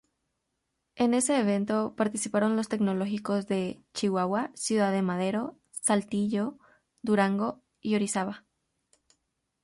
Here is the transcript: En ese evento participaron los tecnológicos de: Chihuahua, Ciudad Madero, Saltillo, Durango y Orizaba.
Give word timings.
En 0.95 1.13
ese 1.13 1.37
evento 1.37 1.93
participaron 1.95 2.55
los 2.55 2.69
tecnológicos 2.69 3.45
de: 3.45 3.83
Chihuahua, 3.93 4.49
Ciudad 4.55 4.99
Madero, 5.03 5.59
Saltillo, 5.69 6.57
Durango 7.03 7.61
y 7.81 7.93
Orizaba. 7.93 8.43